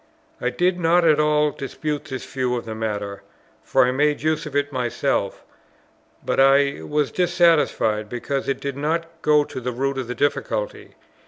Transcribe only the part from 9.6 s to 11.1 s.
the root of the difficulty.